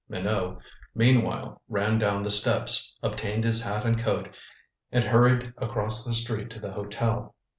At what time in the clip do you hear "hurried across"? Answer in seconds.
5.03-6.03